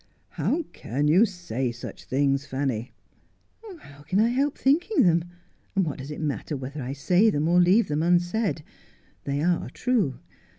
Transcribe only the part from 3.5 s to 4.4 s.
1' 'How can I